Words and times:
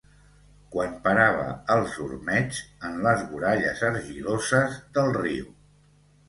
Quan 0.75 0.93
parava 1.01 1.43
els 1.75 1.97
ormeigs 2.05 2.61
en 2.89 2.97
les 3.09 3.21
voralles 3.35 3.85
argiloses 3.91 4.81
del 4.97 5.15
riu 5.21 5.55